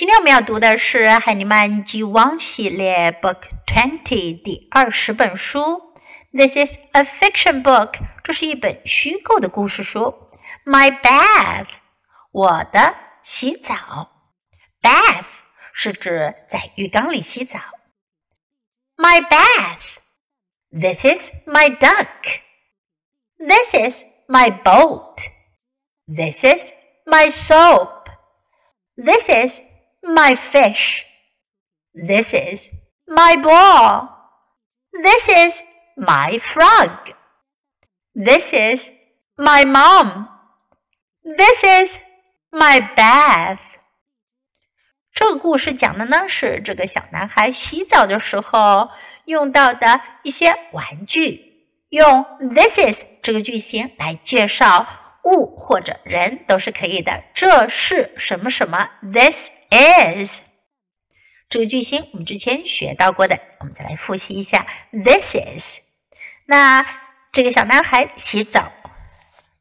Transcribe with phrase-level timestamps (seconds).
[0.00, 5.94] 今天我们要读的是海尼曼吉汪系列 Book Twenty 第二十本书。
[6.32, 10.30] This is a fiction book，这是一本虚构的故事书。
[10.64, 11.66] My bath，
[12.32, 14.10] 我的洗澡。
[14.80, 15.26] Bath
[15.72, 17.58] 是指在浴缸里洗澡。
[18.96, 22.06] My bath。This is my duck.
[23.36, 25.16] This is my boat.
[26.06, 28.08] This is my soap.
[28.96, 29.60] This is
[30.04, 31.04] my fish.
[31.92, 32.70] This is
[33.06, 34.08] my ball.
[34.92, 35.62] This is
[35.96, 37.12] my frog.
[38.14, 38.92] This is
[39.36, 40.28] my mom.
[41.22, 42.00] This is
[42.50, 43.60] my bath.
[45.12, 48.90] 这个故事讲的呢是这个小男孩洗澡的时候
[49.24, 54.86] 用到的一些玩具，用 this is 这个句型来介绍
[55.25, 57.23] 物或者人都是可以的。
[57.33, 60.41] 这是什么什么？This is
[61.49, 64.65] 这个句型我们之前学到过的，我们再来复习一下。
[64.91, 65.79] This is
[66.45, 66.85] 那
[67.31, 68.71] 这个小男孩洗澡，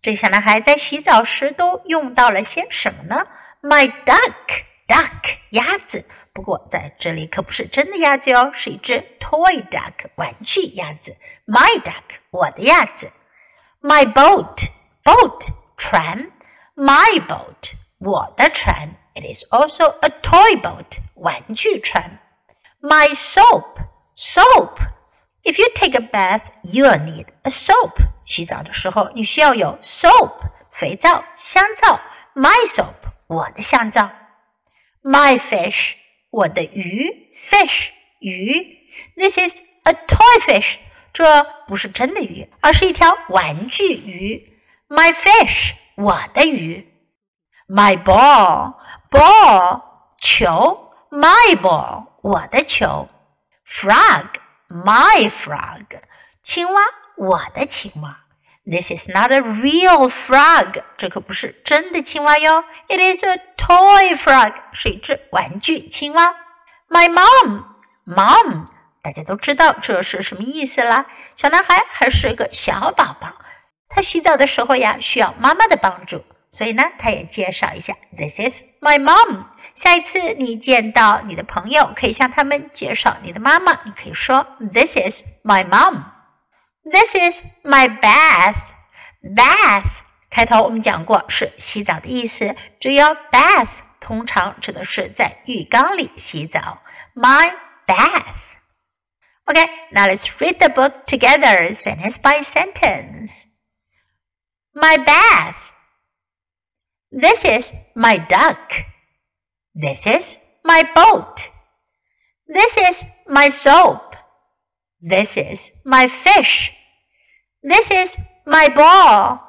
[0.01, 3.27] 这个小男孩在洗澡时都用到了些什么呢
[3.63, 6.07] ？My duck，duck 鸭子。
[6.33, 11.17] 不过在这里可不是真的鸭子哦，是一只 toy duck 玩具鸭子。
[11.47, 13.13] My duck 我的鸭子。
[13.81, 14.57] My boat
[15.05, 15.49] boat
[15.84, 16.32] 船。
[16.76, 18.96] My boat 我的船。
[19.16, 22.20] It is also a toy boat 玩具船。
[22.82, 23.80] My soap
[24.16, 24.78] soap
[25.44, 27.98] If you take a bath, you'll need a soap.
[28.26, 30.34] 洗澡的时候你需要有 soap
[30.72, 32.00] 肥皂香皂。
[32.36, 34.10] My soap 我的香皂。
[35.02, 35.94] My fish
[36.30, 38.78] 我的鱼，fish 鱼。
[39.16, 40.78] This is a toy fish，
[41.14, 44.53] 这不是真的鱼，而是一条玩具鱼。
[44.95, 46.89] My fish，我的鱼。
[47.67, 49.83] My ball，ball
[50.21, 50.93] 球。
[51.11, 53.09] My ball，我的球。
[53.67, 55.85] Frog，my frog，
[56.45, 56.83] 青蛙，
[57.17, 58.21] 我的青蛙。
[58.65, 62.63] This is not a real frog，这可不是真的青蛙哟。
[62.87, 66.37] It is a toy frog，是一只玩具青蛙。
[66.89, 68.67] My mom，mom，
[69.03, 71.07] 大家都知道这是什么意思啦。
[71.35, 73.33] 小男孩还是一个小宝宝，
[73.94, 77.96] 他洗澡的时候呀需要妈妈的帮助，所以呢，他也介绍一下。
[78.16, 79.46] This is my mom。
[79.74, 88.56] 下一次你见到你的朋友，可以向他们介绍你的妈妈，你可以说 This is my mom。This is my bath.
[89.36, 93.68] Bath 开头我们讲过是洗澡的意思，只有 bath
[94.00, 96.82] 通常指的是在浴缸里洗澡。
[97.16, 97.54] My
[97.88, 98.54] bath.
[99.46, 103.53] Okay, now let's read the book together, sentence by sentence.
[104.75, 105.73] My bath.
[107.11, 108.73] This is my duck.
[109.75, 111.51] This is my boat.
[112.49, 114.17] This is my soap.
[115.01, 116.73] This is my fish.
[117.63, 119.41] This is my ball.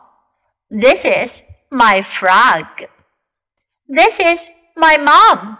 [0.69, 2.65] This is my frog.
[3.87, 5.57] This is my mom.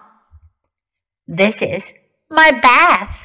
[1.28, 1.94] This is
[2.30, 3.25] my bath.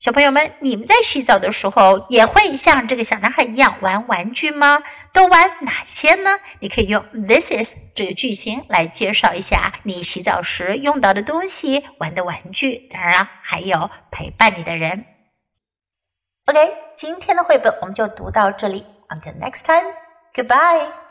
[0.00, 4.82] 小朋友们，你们在洗澡的时候也会像这个小男孩一样玩玩具吗？
[5.12, 6.30] 都玩哪些呢？
[6.60, 15.04] 你可以用 this is 这个句型来介绍一下你洗澡时用到的东西、玩的玩具，当然还有陪伴你的人。
[16.46, 16.58] OK，
[16.96, 18.86] 今天的绘本我们就读到这里。
[19.10, 19.92] Until next time,
[20.32, 21.09] goodbye.